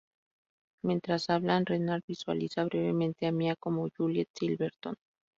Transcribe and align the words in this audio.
Mientras 0.83 1.29
hablan, 1.29 1.67
Renard 1.67 2.01
visualiza 2.07 2.63
brevemente 2.63 3.27
a 3.27 3.31
Mia 3.31 3.55
como 3.55 3.87
Juliette 3.95 4.29
Silverton. 4.35 4.95